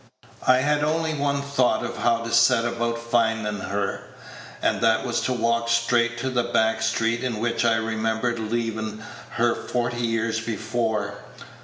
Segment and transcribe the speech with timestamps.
[0.47, 4.01] I had only one thought of how to set about findin' her,
[4.59, 7.75] and that was to walk Page 101 straight to the back street in which I
[7.75, 9.03] remembered leavin'
[9.33, 11.19] her forty years before.